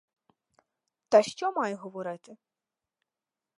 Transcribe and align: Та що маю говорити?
Та 1.09 1.21
що 1.23 1.51
маю 1.51 1.77
говорити? 1.77 2.37